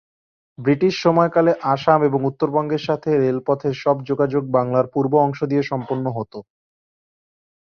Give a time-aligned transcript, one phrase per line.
[0.57, 6.39] British সময়কালে আসাম এবং উত্তরবঙ্গের সাথে রেলপথের সব যোগাযোগ বাংলার পূর্ব অংশ দিয়ে সম্পন্ন হতো।